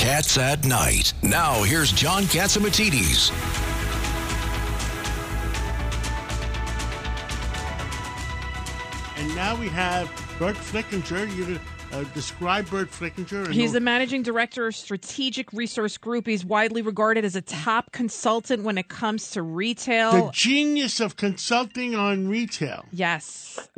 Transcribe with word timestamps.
Cats 0.00 0.38
at 0.38 0.64
Night. 0.64 1.12
Now, 1.22 1.62
here's 1.62 1.92
John 1.92 2.22
Catsimatidis. 2.22 3.30
And 9.18 9.36
now 9.36 9.60
we 9.60 9.68
have 9.68 10.10
Burt 10.38 10.56
Flickinger. 10.56 11.36
You 11.36 11.60
uh, 11.92 12.04
describe 12.14 12.70
Burt 12.70 12.90
Flickinger. 12.90 13.44
and 13.44 13.54
He's 13.54 13.74
the 13.74 13.80
managing 13.80 14.22
director 14.22 14.68
of 14.68 14.74
Strategic 14.74 15.52
Resource 15.52 15.98
Group. 15.98 16.26
He's 16.26 16.46
widely 16.46 16.80
regarded 16.80 17.26
as 17.26 17.36
a 17.36 17.42
top 17.42 17.92
consultant 17.92 18.62
when 18.62 18.78
it 18.78 18.88
comes 18.88 19.32
to 19.32 19.42
retail. 19.42 20.12
the 20.12 20.30
genius 20.32 21.00
of 21.00 21.16
consulting 21.16 21.94
on 21.94 22.26
retail. 22.26 22.86
yes, 22.90 23.68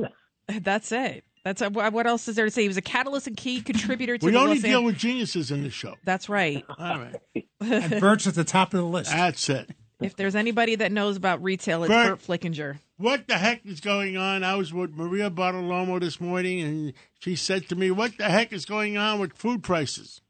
that's 0.47 0.93
it. 0.93 1.25
That's 1.45 1.61
uh, 1.61 1.71
what 1.71 2.07
else 2.07 2.29
is 2.29 2.37
there 2.37 2.45
to 2.45 2.51
say? 2.51 2.63
He 2.63 2.69
was 2.69 2.77
a 2.77 2.83
catalyst 2.83 3.27
and 3.27 3.37
key 3.37 3.63
contributor 3.63 4.17
to 4.17 4.27
the 4.27 4.27
side. 4.27 4.27
We 4.27 4.33
the 4.33 4.39
only 4.39 4.55
Los 4.57 4.63
deal 4.63 4.79
An- 4.81 4.85
with 4.85 4.97
geniuses 4.97 5.51
in 5.51 5.63
the 5.63 5.71
show. 5.71 5.97
That's 6.05 6.29
right. 6.29 6.65
All 6.79 6.99
right. 6.99 7.47
And 7.61 8.01
Burt's 8.01 8.27
at 8.27 8.35
the 8.35 8.45
top 8.45 8.75
of 8.75 8.81
the 8.81 8.87
list. 8.87 9.11
That's 9.11 9.49
it. 9.49 9.71
If 10.01 10.17
there's 10.17 10.35
anybody 10.35 10.77
that 10.77 10.91
knows 10.91 11.17
about 11.17 11.43
retail, 11.43 11.85
it's 11.85 11.89
Burt. 11.89 12.21
Burt 12.27 12.41
Flickinger. 12.41 12.79
What 12.97 13.27
the 13.29 13.39
heck 13.39 13.65
is 13.65 13.81
going 13.81 14.17
on? 14.17 14.45
I 14.45 14.57
was 14.57 14.73
with 14.73 14.95
Maria 14.95 15.31
Bartiromo 15.31 16.01
this 16.01 16.21
morning, 16.21 16.61
and 16.61 16.93
she 17.21 17.37
said 17.37 17.69
to 17.69 17.77
me, 17.77 17.91
What 17.91 18.17
the 18.19 18.25
heck 18.25 18.53
is 18.53 18.65
going 18.65 18.97
on 18.97 19.21
with 19.21 19.33
food 19.33 19.63
prices? 19.63 20.21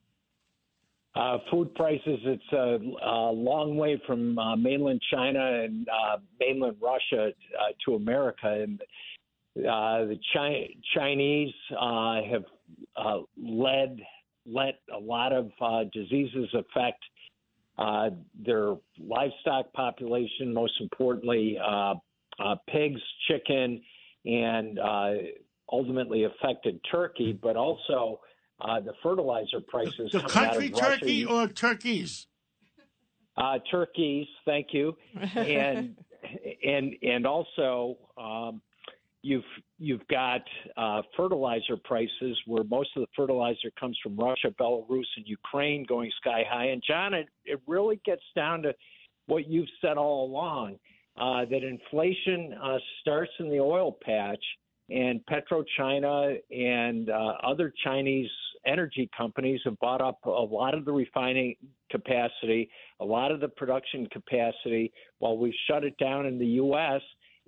Uh, 1.14 1.36
food 1.51 1.75
prices, 1.75 2.20
it's 2.25 2.53
a, 2.53 2.79
a 3.06 3.33
long 3.33 3.77
way 3.77 4.01
from 4.06 4.39
uh, 4.39 4.56
mainland 4.56 5.01
China 5.12 5.62
and 5.62 5.86
uh, 5.89 6.17
mainland 6.41 6.77
Russia 6.81 7.33
uh, 7.61 7.73
to 7.84 7.95
America. 7.95 8.47
And 8.47 8.81
uh, 9.58 10.05
the 10.06 10.19
Chi- 10.33 10.69
Chinese 10.95 11.53
uh, 11.78 12.22
have 12.31 12.45
uh, 12.97 13.20
led 13.36 14.00
let 14.45 14.81
a 14.92 14.98
lot 14.98 15.33
of 15.33 15.50
uh, 15.61 15.84
diseases 15.92 16.48
affect 16.53 17.03
uh, 17.78 18.11
their 18.45 18.75
livestock 18.98 19.73
population, 19.73 20.53
most 20.53 20.73
importantly, 20.80 21.56
uh, 21.64 21.95
uh, 22.42 22.56
pigs, 22.69 23.00
chicken, 23.28 23.80
and 24.25 24.78
uh, 24.78 25.12
ultimately 25.70 26.25
affected 26.25 26.80
turkey, 26.91 27.39
but 27.41 27.56
also 27.56 28.20
uh, 28.61 28.80
the 28.80 28.92
fertilizer 29.03 29.61
prices. 29.69 30.11
The 30.12 30.20
coming 30.20 30.30
country 30.30 30.67
of 30.67 30.73
Russia, 30.73 30.98
turkey 31.00 31.25
or 31.25 31.48
turkeys? 31.48 32.27
uh, 33.36 33.58
turkeys, 33.70 34.27
thank 34.45 34.69
you, 34.73 34.97
and 35.36 35.97
and 36.64 36.95
and 37.03 37.27
also 37.27 37.97
um, 38.17 38.61
you've 39.23 39.45
you've 39.78 40.06
got 40.09 40.42
uh, 40.77 41.03
fertilizer 41.17 41.77
prices 41.84 42.39
where 42.47 42.65
most 42.65 42.91
of 42.97 43.03
the 43.03 43.09
fertilizer 43.17 43.70
comes 43.79 43.98
from 44.03 44.17
Russia, 44.17 44.55
Belarus, 44.61 45.05
and 45.17 45.27
Ukraine 45.27 45.84
going 45.89 46.11
sky 46.20 46.45
high. 46.48 46.67
And 46.67 46.83
John, 46.87 47.14
it, 47.14 47.29
it 47.45 47.61
really 47.67 48.01
gets 48.05 48.23
down 48.37 48.62
to 48.62 48.75
what 49.27 49.48
you've 49.48 49.69
said 49.81 49.97
all 49.97 50.27
along 50.27 50.77
uh, 51.17 51.45
that 51.47 51.62
inflation 51.62 52.55
uh, 52.62 52.79
starts 53.01 53.30
in 53.39 53.51
the 53.51 53.61
oil 53.61 53.96
patch, 54.05 54.42
and 54.91 55.20
PetroChina 55.27 56.36
and 56.51 57.08
uh, 57.08 57.35
other 57.45 57.73
Chinese 57.85 58.30
energy 58.67 59.08
companies 59.17 59.61
have 59.64 59.79
bought 59.80 60.01
up 60.01 60.19
a 60.25 60.29
lot 60.29 60.75
of 60.75 60.85
the 60.85 60.92
refining 60.92 61.55
capacity, 61.91 62.69
a 63.01 63.05
lot 63.05 63.33
of 63.33 63.41
the 63.41 63.48
production 63.48 64.07
capacity, 64.13 64.92
while 65.19 65.36
we've 65.36 65.55
shut 65.69 65.85
it 65.85 65.96
down 65.98 66.27
in 66.27 66.39
the 66.39 66.46
U.S. 66.46 67.01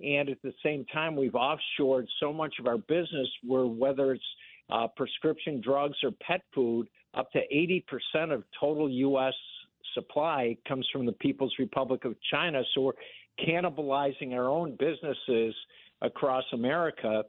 And 0.03 0.29
at 0.29 0.41
the 0.43 0.53
same 0.63 0.85
time, 0.93 1.15
we've 1.15 1.33
offshored 1.33 2.05
so 2.19 2.33
much 2.33 2.55
of 2.59 2.67
our 2.67 2.77
business 2.77 3.29
where 3.43 3.65
whether 3.65 4.13
it's 4.13 4.23
uh, 4.69 4.87
prescription 4.95 5.61
drugs 5.61 5.97
or 6.03 6.11
pet 6.21 6.41
food, 6.53 6.87
up 7.13 7.31
to 7.31 7.39
80% 7.53 8.33
of 8.33 8.43
total 8.59 8.89
U.S. 8.89 9.33
supply 9.93 10.57
comes 10.67 10.87
from 10.91 11.05
the 11.05 11.13
People's 11.13 11.53
Republic 11.59 12.03
of 12.03 12.15
China. 12.31 12.61
So 12.73 12.81
we're 12.81 12.93
cannibalizing 13.47 14.33
our 14.33 14.49
own 14.49 14.75
businesses 14.77 15.55
across 16.01 16.43
America 16.53 17.23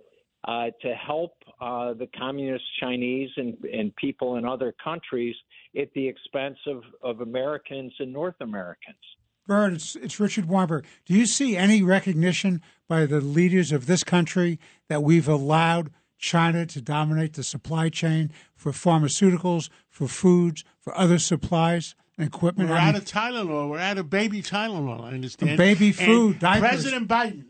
uh, 0.47 0.67
to 0.81 0.95
help 0.95 1.33
uh, 1.61 1.93
the 1.95 2.09
communist 2.19 2.65
Chinese 2.81 3.31
and, 3.37 3.57
and 3.65 3.95
people 3.97 4.37
in 4.37 4.45
other 4.45 4.75
countries 4.83 5.35
at 5.81 5.89
the 5.95 6.07
expense 6.07 6.59
of, 6.67 6.83
of 7.03 7.21
Americans 7.21 7.93
and 7.99 8.13
North 8.13 8.37
Americans. 8.41 8.97
Burt, 9.47 9.75
it's, 9.75 9.97
it's 9.97 10.21
Richard 10.21 10.47
Weinberg. 10.47 10.85
Do 11.05 11.15
you 11.15 11.27
see 11.27 11.57
any 11.57 11.83
recognition 11.83 12.63
by 12.89 13.07
the 13.07 13.21
leaders 13.21 13.73
of 13.73 13.87
this 13.87 14.05
country 14.05 14.59
that 14.89 15.03
we've 15.03 15.29
allowed 15.29 15.91
China 16.19 16.67
to 16.67 16.81
dominate 16.81 17.35
the 17.35 17.45
supply 17.45 17.89
chain 17.89 18.33
for 18.55 18.73
pharmaceuticals, 18.73 19.69
for 19.89 20.09
foods, 20.09 20.65
for 20.81 20.97
other 20.97 21.19
supplies 21.19 21.95
and 22.19 22.27
equipment? 22.27 22.71
We're 22.71 22.77
I 22.77 22.89
out 22.89 22.97
of 22.97 23.05
Tylenol. 23.05 23.71
We're 23.71 23.79
out 23.79 23.99
of 23.99 24.11
baby 24.11 24.43
Tylenol, 24.43 25.05
I 25.05 25.13
understand. 25.13 25.57
Baby 25.59 25.89
And 25.89 25.97
food, 25.97 26.39
diapers. 26.39 26.69
President 26.69 27.09
Biden 27.09 27.45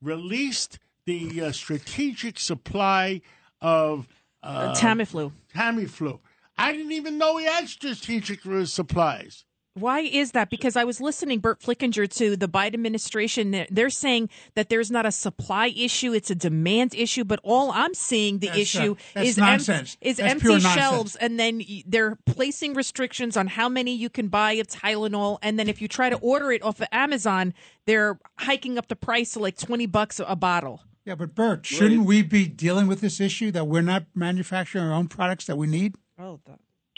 released 0.00 0.78
the 1.06 1.42
uh, 1.42 1.52
strategic 1.52 2.38
supply 2.38 3.20
of 3.60 4.06
uh, 4.42 4.74
Tamiflu. 4.74 5.32
Tamiflu. 5.54 6.20
I 6.56 6.72
didn't 6.72 6.92
even 6.92 7.18
know 7.18 7.38
he 7.38 7.46
had 7.46 7.68
strategic 7.68 8.40
supplies. 8.66 9.44
Why 9.74 10.00
is 10.00 10.32
that? 10.32 10.50
Because 10.50 10.74
I 10.76 10.82
was 10.84 11.00
listening, 11.00 11.38
Burt 11.38 11.60
Flickinger, 11.60 12.10
to 12.16 12.36
the 12.36 12.48
Biden 12.48 12.74
administration. 12.74 13.52
They're- 13.52 13.68
They're 13.70 13.88
saying 13.90 14.28
that 14.56 14.68
there's 14.68 14.90
not 14.90 15.06
a 15.06 15.12
supply 15.12 15.68
issue; 15.68 16.12
it's 16.12 16.28
a 16.30 16.34
demand 16.34 16.94
issue. 16.94 17.22
But 17.24 17.38
all 17.44 17.70
I'm 17.70 17.94
seeing 17.94 18.38
the 18.40 18.48
That's, 18.48 18.58
issue 18.58 18.96
that's 19.14 19.28
is 19.28 19.38
em- 19.38 19.60
is 20.00 20.16
That's 20.16 20.20
empty 20.44 20.60
shelves, 20.60 21.14
and 21.16 21.38
then 21.38 21.62
they're 21.86 22.18
placing 22.26 22.74
restrictions 22.74 23.36
on 23.36 23.46
how 23.46 23.68
many 23.68 23.94
you 23.94 24.10
can 24.10 24.26
buy 24.28 24.52
of 24.54 24.66
Tylenol. 24.66 25.38
And 25.40 25.56
then 25.58 25.68
if 25.68 25.80
you 25.80 25.86
try 25.86 26.10
to 26.10 26.16
order 26.16 26.50
it 26.50 26.62
off 26.62 26.80
of 26.80 26.88
Amazon, 26.90 27.54
they're 27.86 28.18
hiking 28.40 28.76
up 28.76 28.88
the 28.88 28.96
price 28.96 29.32
to 29.34 29.38
like 29.38 29.56
twenty 29.56 29.86
bucks 29.86 30.20
a 30.26 30.34
bottle. 30.36 30.82
yeah, 31.04 31.14
but 31.14 31.34
Burt, 31.34 31.64
shouldn't 31.64 32.04
we 32.06 32.22
be 32.22 32.46
dealing 32.48 32.86
with 32.88 33.00
this 33.00 33.20
issue 33.20 33.50
that 33.52 33.66
we're 33.68 33.80
not 33.82 34.04
manufacturing 34.16 34.84
our 34.84 34.92
own 34.92 35.06
products 35.06 35.46
that 35.46 35.56
we 35.56 35.66
need? 35.68 35.94
Oh, 36.18 36.40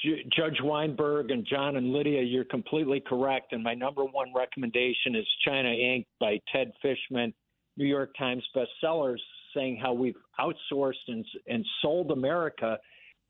Ju- 0.03 0.23
Judge 0.37 0.59
Weinberg 0.63 1.31
and 1.31 1.47
John 1.47 1.77
and 1.77 1.93
Lydia, 1.93 2.23
you're 2.23 2.45
completely 2.45 3.01
correct. 3.01 3.53
And 3.53 3.63
my 3.63 3.75
number 3.75 4.05
one 4.05 4.33
recommendation 4.35 5.15
is 5.15 5.27
China 5.47 5.69
Inc. 5.69 6.07
by 6.21 6.41
Ted 6.53 6.73
Fishman, 6.83 7.33
New 7.77 7.87
York 7.87 8.11
Times 8.19 8.43
bestsellers, 8.55 9.19
saying 9.55 9.79
how 9.83 9.93
we've 9.93 10.17
outsourced 10.41 10.95
and, 11.09 11.25
and 11.47 11.65
sold 11.81 12.11
America 12.11 12.79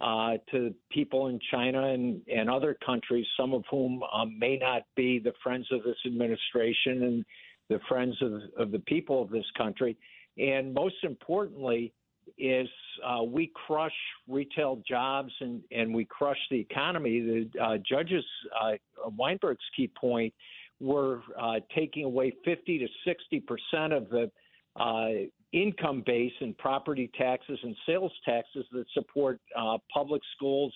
uh, 0.01 0.35
to 0.51 0.75
people 0.91 1.29
in 1.29 1.39
China 1.51 1.93
and, 1.93 2.21
and 2.33 2.51
other 2.51 2.77
countries, 2.85 3.27
some 3.39 3.53
of 3.53 3.63
whom 3.71 4.03
um, 4.13 4.39
may 4.39 4.57
not 4.57 4.83
be 4.97 5.19
the 5.19 5.33
friends 5.43 5.67
of 5.71 5.83
this 5.85 5.97
administration 6.07 7.03
and 7.05 7.25
the 7.69 7.79
friends 7.89 8.17
of, 8.21 8.33
of 8.59 8.73
the 8.73 8.81
people 8.81 9.23
of 9.23 9.31
this 9.31 9.45
country. 9.57 9.97
And 10.39 10.73
most 10.75 10.97
importantly, 11.03 11.93
is 12.39 12.69
uh, 13.05 13.23
we 13.23 13.53
crush 13.67 13.95
retail 14.29 14.83
jobs 14.89 15.33
and, 15.41 15.63
and 15.71 15.95
we 15.95 16.05
crush 16.05 16.39
the 16.51 16.59
economy. 16.59 17.21
The 17.21 17.61
uh, 17.61 17.79
judges, 17.89 18.25
uh, 18.61 18.73
Weinberg's 19.17 19.65
key 19.77 19.91
point, 19.99 20.33
were 20.81 21.21
uh, 21.41 21.61
taking 21.75 22.05
away 22.05 22.33
50 22.45 22.79
to 22.79 22.87
60 23.05 23.41
percent 23.41 23.93
of 23.93 24.09
the 24.11 24.31
uh, 24.77 25.29
income 25.53 26.03
base 26.05 26.33
in 26.41 26.55
property 26.55 27.11
taxes 27.17 27.59
and 27.63 27.77
sales 27.87 28.13
taxes 28.25 28.65
that 28.73 28.85
support 28.95 29.39
uh, 29.57 29.79
public 29.93 30.23
schools. 30.35 30.73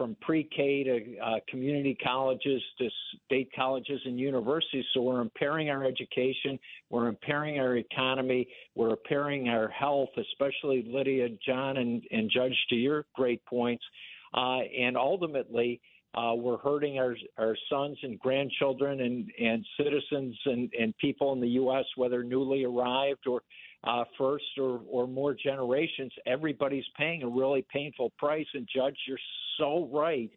From 0.00 0.16
pre-K 0.22 0.84
to 0.84 1.18
uh, 1.18 1.40
community 1.46 1.94
colleges 2.02 2.62
to 2.78 2.88
state 3.26 3.50
colleges 3.54 4.00
and 4.06 4.18
universities, 4.18 4.86
so 4.94 5.02
we're 5.02 5.20
impairing 5.20 5.68
our 5.68 5.84
education, 5.84 6.58
we're 6.88 7.08
impairing 7.08 7.60
our 7.60 7.76
economy, 7.76 8.48
we're 8.74 8.92
impairing 8.92 9.50
our 9.50 9.68
health, 9.68 10.08
especially 10.16 10.86
Lydia, 10.88 11.28
John, 11.46 11.76
and, 11.76 12.02
and 12.10 12.30
Judge, 12.34 12.56
to 12.70 12.76
your 12.76 13.04
great 13.14 13.44
points. 13.44 13.84
Uh, 14.32 14.60
and 14.60 14.96
ultimately, 14.96 15.82
uh, 16.14 16.32
we're 16.34 16.56
hurting 16.56 16.98
our, 16.98 17.14
our 17.36 17.54
sons 17.70 17.98
and 18.02 18.18
grandchildren 18.18 19.02
and, 19.02 19.30
and 19.38 19.66
citizens 19.76 20.34
and, 20.46 20.72
and 20.80 20.96
people 20.96 21.34
in 21.34 21.42
the 21.42 21.48
U.S., 21.48 21.84
whether 21.96 22.24
newly 22.24 22.64
arrived 22.64 23.26
or 23.26 23.42
uh, 23.84 24.04
first 24.18 24.44
or, 24.58 24.80
or 24.88 25.06
more 25.06 25.34
generations. 25.34 26.12
Everybody's 26.26 26.84
paying 26.96 27.22
a 27.22 27.28
really 27.28 27.64
painful 27.72 28.12
price. 28.18 28.46
And, 28.54 28.68
Judge, 28.74 28.96
you're 29.06 29.18
so 29.58 29.88
right 29.92 30.30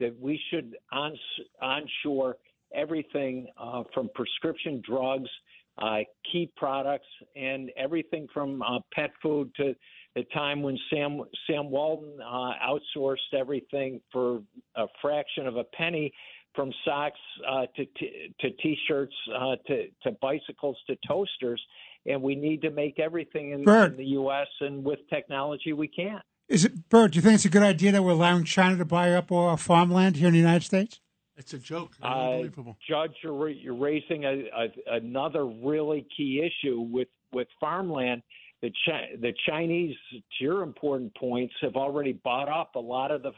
that 0.00 0.18
we 0.20 0.40
should 0.50 0.76
on, 0.92 1.16
onshore 1.60 2.36
everything 2.74 3.48
uh, 3.58 3.82
from 3.94 4.10
prescription 4.14 4.82
drugs, 4.86 5.30
uh, 5.78 5.98
key 6.30 6.50
products, 6.56 7.06
and 7.36 7.70
everything 7.76 8.26
from 8.32 8.62
uh, 8.62 8.78
pet 8.92 9.10
food 9.22 9.50
to 9.56 9.74
the 10.14 10.24
time 10.34 10.62
when 10.62 10.78
Sam 10.90 11.22
Sam 11.46 11.70
Walton 11.70 12.18
uh, 12.20 12.52
outsourced 12.62 13.32
everything 13.32 14.00
for 14.12 14.42
a 14.76 14.84
fraction 15.00 15.46
of 15.46 15.56
a 15.56 15.64
penny, 15.64 16.12
from 16.54 16.72
socks 16.84 17.18
uh, 17.48 17.66
to 17.76 17.86
t- 17.98 18.34
to 18.40 18.50
t-shirts 18.50 19.14
uh, 19.34 19.56
to 19.66 19.86
to 20.02 20.12
bicycles 20.20 20.76
to 20.86 20.96
toasters, 21.06 21.62
and 22.06 22.22
we 22.22 22.34
need 22.34 22.62
to 22.62 22.70
make 22.70 22.98
everything 22.98 23.50
in, 23.50 23.68
in 23.68 23.96
the 23.96 24.04
U.S. 24.04 24.48
and 24.60 24.84
with 24.84 24.98
technology 25.08 25.72
we 25.72 25.88
can. 25.88 26.20
Is 26.48 26.64
it 26.64 26.88
Bert? 26.88 27.12
Do 27.12 27.16
you 27.16 27.22
think 27.22 27.36
it's 27.36 27.44
a 27.44 27.50
good 27.50 27.62
idea 27.62 27.92
that 27.92 28.02
we're 28.02 28.12
allowing 28.12 28.44
China 28.44 28.76
to 28.76 28.84
buy 28.84 29.12
up 29.12 29.32
all 29.32 29.48
our 29.48 29.56
farmland 29.56 30.16
here 30.16 30.26
in 30.26 30.32
the 30.32 30.38
United 30.38 30.64
States? 30.64 31.00
It's 31.36 31.54
a 31.54 31.58
joke. 31.58 31.92
Uh, 32.02 32.06
Unbelievable. 32.06 32.76
Judge, 32.86 33.12
you're, 33.22 33.48
you're 33.48 33.74
raising 33.74 34.24
a, 34.24 34.44
a, 34.54 34.96
another 34.96 35.46
really 35.46 36.06
key 36.16 36.42
issue 36.44 36.80
with 36.80 37.08
with 37.32 37.48
farmland 37.58 38.22
the 38.62 38.72
Chi- 38.86 39.16
the 39.20 39.32
Chinese, 39.46 39.96
to 40.12 40.20
your 40.44 40.62
important 40.62 41.14
points, 41.16 41.52
have 41.60 41.74
already 41.76 42.12
bought 42.12 42.48
up 42.48 42.76
a 42.76 42.80
lot 42.80 43.10
of 43.10 43.22
the 43.22 43.32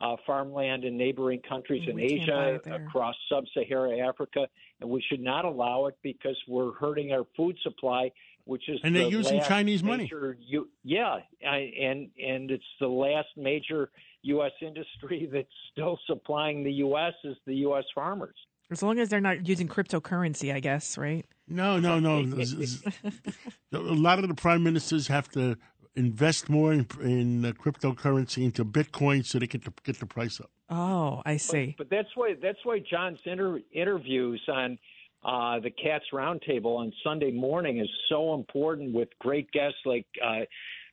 uh, 0.00 0.16
farmland 0.26 0.84
in 0.84 0.96
neighboring 0.96 1.40
countries 1.48 1.88
in 1.88 1.98
Asia, 1.98 2.60
across 2.66 3.14
sub-Saharan 3.28 4.00
Africa, 4.00 4.46
and 4.80 4.88
we 4.88 5.02
should 5.08 5.20
not 5.20 5.44
allow 5.44 5.86
it 5.86 5.96
because 6.02 6.36
we're 6.46 6.72
hurting 6.72 7.12
our 7.12 7.24
food 7.36 7.56
supply, 7.62 8.10
which 8.44 8.68
is 8.68 8.78
and 8.84 8.94
they're 8.94 9.08
using 9.08 9.42
Chinese 9.42 9.82
money. 9.82 10.04
major, 10.04 10.36
You, 10.40 10.68
yeah, 10.84 11.18
I, 11.46 11.72
and 11.80 12.10
and 12.24 12.50
it's 12.50 12.64
the 12.80 12.88
last 12.88 13.28
major 13.36 13.90
U.S. 14.22 14.52
industry 14.62 15.28
that's 15.32 15.48
still 15.72 15.98
supplying 16.06 16.62
the 16.62 16.72
U.S. 16.74 17.14
is 17.24 17.36
the 17.46 17.56
U.S. 17.56 17.84
farmers. 17.94 18.36
As 18.70 18.82
long 18.82 18.98
as 18.98 19.08
they're 19.08 19.20
not 19.20 19.48
using 19.48 19.66
cryptocurrency, 19.66 20.52
I 20.52 20.60
guess, 20.60 20.98
right? 20.98 21.24
No, 21.48 21.80
no, 21.80 21.98
no. 21.98 22.18
a 23.72 23.78
lot 23.78 24.18
of 24.18 24.28
the 24.28 24.34
prime 24.34 24.62
ministers 24.62 25.08
have 25.08 25.28
to 25.30 25.56
invest 25.96 26.48
more 26.48 26.72
in, 26.72 26.86
in 27.00 27.44
uh, 27.44 27.52
cryptocurrency 27.52 28.44
into 28.44 28.64
Bitcoin 28.64 29.24
so 29.24 29.38
they 29.38 29.46
can 29.46 29.60
get 29.60 29.76
the, 29.76 29.82
get 29.84 30.00
the 30.00 30.06
price 30.06 30.40
up. 30.40 30.50
Oh, 30.70 31.22
I 31.24 31.36
see. 31.36 31.74
But, 31.76 31.88
but 31.88 31.96
that's 31.96 32.08
why 32.14 32.34
that's 32.40 32.58
why 32.64 32.78
John's 32.78 33.20
inter- 33.24 33.60
interviews 33.72 34.42
on 34.48 34.78
uh, 35.24 35.58
the 35.60 35.70
Cats 35.70 36.04
Roundtable 36.12 36.76
on 36.76 36.92
Sunday 37.02 37.30
morning 37.30 37.78
is 37.78 37.88
so 38.08 38.34
important 38.34 38.92
with 38.92 39.08
great 39.18 39.50
guests 39.52 39.78
like 39.84 40.06
uh, 40.24 40.40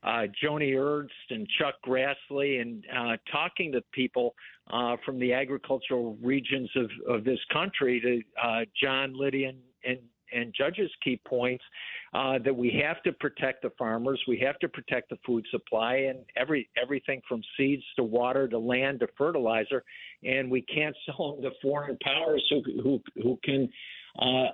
uh, 0.04 0.28
Joni 0.44 0.78
Ernst 0.78 1.14
and 1.30 1.48
Chuck 1.60 1.76
Grassley, 1.86 2.62
and 2.62 2.86
uh, 2.96 3.18
talking 3.32 3.72
to 3.72 3.82
people 3.92 4.36
uh, 4.72 4.96
from 5.06 5.20
the 5.20 5.34
agricultural 5.34 6.18
regions 6.22 6.70
of, 6.76 6.90
of 7.08 7.24
this 7.24 7.40
country 7.52 8.00
to 8.00 8.48
uh, 8.48 8.66
John, 8.82 9.18
Lydia, 9.18 9.50
and, 9.50 9.60
and 9.84 10.00
and 10.34 10.54
Judge's 10.58 10.92
key 11.04 11.20
points 11.26 11.64
uh, 12.13 12.40
that 12.44 12.56
we 12.56 12.81
have 12.86 13.02
to 13.04 13.12
protect 13.13 13.62
the 13.62 13.72
farmers, 13.78 14.22
we 14.28 14.40
have 14.40 14.57
to 14.60 14.69
protect 14.69 15.10
the 15.10 15.18
food 15.25 15.46
supply, 15.52 15.96
and 15.96 16.19
every 16.36 16.69
everything 16.81 17.22
from 17.28 17.42
seeds 17.57 17.84
to 17.98 18.04
water 18.04 18.48
to 18.48 18.57
land 18.57 19.02
to 19.02 19.07
fertilizer, 19.18 19.84
and 20.24 20.50
we 20.50 20.62
can't 20.62 20.96
sell 21.06 21.34
them 21.34 21.44
to 21.44 21.52
foreign 21.62 21.98
powers 22.04 22.44
who 22.50 22.62
who, 22.81 23.02
who 23.22 23.40
can. 23.44 23.69
Uh, 24.18 24.48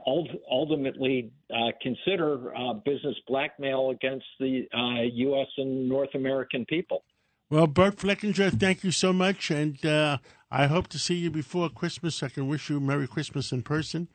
ultimately, 0.50 1.32
uh, 1.54 1.70
consider 1.84 2.52
uh, 2.58 2.74
business 2.74 3.16
blackmail 3.28 3.92
against 3.92 4.26
the 4.40 4.66
U.S. 5.14 5.48
Uh, 5.56 5.62
and 5.62 5.88
North 5.88 6.10
American 6.16 6.66
people. 6.66 7.04
Well, 7.52 7.68
Burt 7.68 7.98
Flickinger, 7.98 8.60
thank 8.60 8.84
you 8.84 8.90
so 8.90 9.14
much, 9.14 9.52
and 9.52 9.86
uh, 9.86 10.18
I 10.50 10.66
hope 10.66 10.88
to 10.88 10.98
see 10.98 11.16
you 11.16 11.30
before 11.30 11.70
Christmas. 11.70 12.24
I 12.24 12.30
can 12.30 12.48
wish 12.48 12.70
you 12.70 12.80
Merry 12.80 13.08
Christmas 13.08 13.52
in 13.52 13.62
person. 13.62 14.08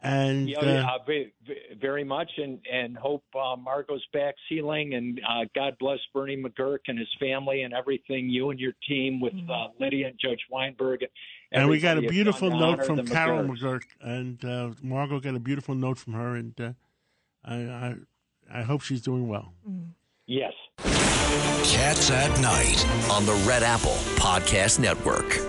And 0.00 0.48
yeah, 0.48 0.58
uh, 0.58 0.64
yeah 0.64 0.98
very, 1.04 1.32
very, 1.80 2.04
much, 2.04 2.30
and 2.36 2.60
and 2.72 2.96
hope 2.96 3.24
uh, 3.34 3.56
Margot's 3.56 4.04
back 4.12 4.36
sealing, 4.48 4.94
and 4.94 5.20
uh, 5.28 5.44
God 5.56 5.76
bless 5.80 5.98
Bernie 6.14 6.36
McGuirk 6.36 6.78
and 6.86 6.96
his 6.96 7.08
family 7.18 7.62
and 7.62 7.74
everything. 7.74 8.28
You 8.28 8.50
and 8.50 8.60
your 8.60 8.74
team 8.86 9.20
with 9.20 9.34
uh, 9.50 9.68
Lydia 9.80 10.08
and 10.08 10.18
Judge 10.20 10.40
Weinberg. 10.50 11.00
And 11.50 11.68
we 11.68 11.80
got 11.80 11.98
a 11.98 12.02
beautiful 12.02 12.50
note 12.50 12.84
from 12.84 13.04
Carol 13.06 13.42
McGuirk, 13.42 13.82
and 14.00 14.44
uh, 14.44 14.70
Margot 14.82 15.18
got 15.18 15.34
a 15.34 15.40
beautiful 15.40 15.74
note 15.74 15.98
from 15.98 16.12
her, 16.12 16.36
and 16.36 16.60
uh, 16.60 16.72
I, 17.44 17.54
I 17.56 17.94
I 18.52 18.62
hope 18.62 18.82
she's 18.82 19.02
doing 19.02 19.26
well. 19.26 19.52
Mm. 19.68 19.88
Yes. 20.26 20.52
Cats 21.64 22.10
at 22.10 22.40
Night 22.40 22.86
on 23.10 23.26
the 23.26 23.34
Red 23.48 23.62
Apple 23.62 23.96
Podcast 24.16 24.78
Network. 24.78 25.47